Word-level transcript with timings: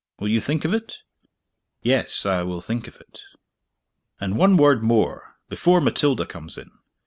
Will 0.17 0.29
you 0.29 0.41
think 0.41 0.65
of 0.65 0.73
it?" 0.73 0.97
"Yes; 1.83 2.25
I 2.25 2.41
will 2.41 2.59
think 2.59 2.87
of 2.87 2.99
it." 2.99 3.21
"And 4.19 4.35
one 4.35 4.57
word 4.57 4.83
more, 4.83 5.35
before 5.47 5.79
Matilda 5.79 6.25
comes 6.25 6.57
in. 6.57 6.71